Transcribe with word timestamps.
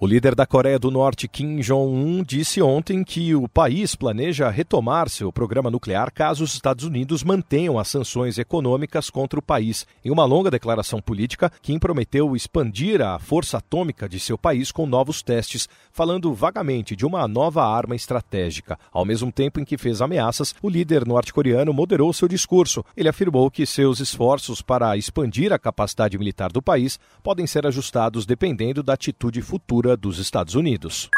O 0.00 0.06
líder 0.06 0.36
da 0.36 0.46
Coreia 0.46 0.78
do 0.78 0.92
Norte, 0.92 1.26
Kim 1.26 1.56
Jong-un, 1.58 2.22
disse 2.22 2.62
ontem 2.62 3.02
que 3.02 3.34
o 3.34 3.48
país 3.48 3.96
planeja 3.96 4.48
retomar 4.48 5.08
seu 5.08 5.32
programa 5.32 5.72
nuclear 5.72 6.12
caso 6.12 6.44
os 6.44 6.54
Estados 6.54 6.84
Unidos 6.84 7.24
mantenham 7.24 7.80
as 7.80 7.88
sanções 7.88 8.38
econômicas 8.38 9.10
contra 9.10 9.40
o 9.40 9.42
país. 9.42 9.88
Em 10.04 10.12
uma 10.12 10.24
longa 10.24 10.52
declaração 10.52 11.00
política, 11.00 11.50
Kim 11.60 11.80
prometeu 11.80 12.36
expandir 12.36 13.02
a 13.02 13.18
força 13.18 13.58
atômica 13.58 14.08
de 14.08 14.20
seu 14.20 14.38
país 14.38 14.70
com 14.70 14.86
novos 14.86 15.20
testes, 15.20 15.68
falando 15.90 16.32
vagamente 16.32 16.94
de 16.94 17.04
uma 17.04 17.26
nova 17.26 17.66
arma 17.66 17.96
estratégica. 17.96 18.78
Ao 18.92 19.04
mesmo 19.04 19.32
tempo 19.32 19.58
em 19.58 19.64
que 19.64 19.76
fez 19.76 20.00
ameaças, 20.00 20.54
o 20.62 20.70
líder 20.70 21.04
norte-coreano 21.04 21.72
moderou 21.72 22.12
seu 22.12 22.28
discurso. 22.28 22.84
Ele 22.96 23.08
afirmou 23.08 23.50
que 23.50 23.66
seus 23.66 23.98
esforços 23.98 24.62
para 24.62 24.96
expandir 24.96 25.52
a 25.52 25.58
capacidade 25.58 26.16
militar 26.16 26.52
do 26.52 26.62
país 26.62 27.00
podem 27.20 27.48
ser 27.48 27.66
ajustados 27.66 28.24
dependendo 28.24 28.80
da 28.80 28.92
atitude 28.92 29.42
futura 29.42 29.87
dos 29.96 30.18
Estados 30.18 30.54
Unidos. 30.54 31.08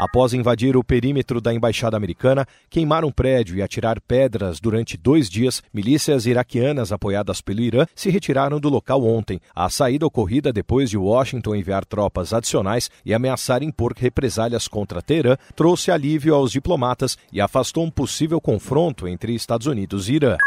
Após 0.00 0.32
invadir 0.32 0.78
o 0.78 0.82
perímetro 0.82 1.42
da 1.42 1.52
embaixada 1.52 1.94
americana, 1.94 2.46
queimar 2.70 3.04
um 3.04 3.12
prédio 3.12 3.54
e 3.54 3.60
atirar 3.60 4.00
pedras 4.00 4.58
durante 4.58 4.96
dois 4.96 5.28
dias, 5.28 5.62
milícias 5.74 6.24
iraquianas 6.24 6.90
apoiadas 6.90 7.42
pelo 7.42 7.60
Irã 7.60 7.84
se 7.94 8.08
retiraram 8.08 8.58
do 8.58 8.70
local 8.70 9.04
ontem. 9.04 9.38
A 9.54 9.68
saída 9.68 10.06
ocorrida 10.06 10.54
depois 10.54 10.88
de 10.88 10.96
Washington 10.96 11.54
enviar 11.54 11.84
tropas 11.84 12.32
adicionais 12.32 12.90
e 13.04 13.12
ameaçar 13.12 13.62
impor 13.62 13.92
represálias 13.94 14.66
contra 14.66 15.02
Teherã 15.02 15.36
trouxe 15.54 15.90
alívio 15.90 16.34
aos 16.34 16.50
diplomatas 16.50 17.18
e 17.30 17.38
afastou 17.38 17.84
um 17.84 17.90
possível 17.90 18.40
confronto 18.40 19.06
entre 19.06 19.34
Estados 19.34 19.66
Unidos 19.66 20.08
e 20.08 20.14
Irã. 20.14 20.38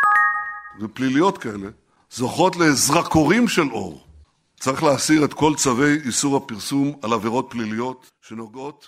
צריך 4.64 4.84
להסיר 4.84 5.26
את 5.26 5.34
כל 5.34 5.54
צווי 5.56 5.98
איסור 6.06 6.38
הפרסום 6.38 6.94
על 7.02 7.14
עבירות 7.14 7.48
פליליות 7.50 8.12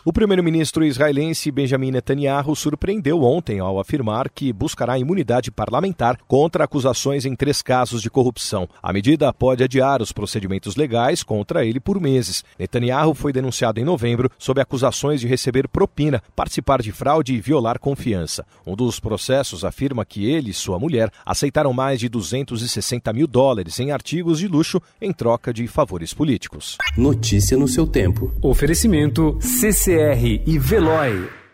O 0.06 0.14
primeiro-ministro 0.14 0.86
israelense 0.86 1.52
Benjamin 1.52 1.92
Netanyahu 1.92 2.56
surpreendeu 2.56 3.22
ontem 3.22 3.60
ao 3.60 3.82
afirmar 3.82 4.30
que 4.30 4.54
buscará 4.54 4.98
imunidade 4.98 5.52
parlamentar 5.52 6.18
contra 6.26 6.64
acusações 6.64 7.26
em 7.26 7.36
três 7.36 7.62
casos 7.62 8.02
de 8.02 8.10
corrupção. 8.10 8.66
A 8.82 8.94
medida 8.94 9.34
pode 9.34 9.62
adiar 9.62 10.02
os 10.02 10.14
procedimentos 10.14 10.78
legais 10.78 11.22
contra 11.22 11.66
ele 11.66 11.82
por 11.82 12.00
meses. 12.00 12.46
Netanyahu 12.58 13.14
foi 13.14 13.34
denunciado 13.34 13.78
em 13.78 13.84
novembro 13.84 14.32
sob 14.40 14.62
acusações 14.62 15.20
de 15.20 15.28
receber 15.28 15.68
propina, 15.68 16.24
participar 16.34 16.82
de 16.82 16.94
fraude 16.94 17.34
e 17.34 17.42
violar 17.42 17.78
confiança. 17.78 18.46
Um 18.66 18.74
dos 18.74 19.02
processos 19.02 19.66
afirma 19.66 20.06
que 20.06 20.32
ele 20.32 20.52
e 20.52 20.54
sua 20.54 20.80
mulher 20.80 21.12
aceitaram 21.26 21.74
mais 21.74 22.00
de 22.00 22.08
260 22.08 23.12
mil 23.12 23.28
dólares 23.28 23.82
em 23.82 23.92
artigos 23.92 24.40
de 24.40 24.48
luxo 24.48 24.82
em 25.02 25.12
troca 25.12 25.54
de 25.54 25.68
favores 25.68 26.14
políticos. 26.14 26.78
Notícia 26.98 27.58
no 27.58 27.68
seu 27.68 27.86
tempo. 27.86 28.32
Oferecimento 28.42 29.25
CCR 29.40 30.42
e 30.46 30.60
Veloy. 30.60 31.45